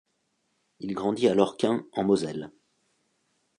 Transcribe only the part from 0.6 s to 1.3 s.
Il grandit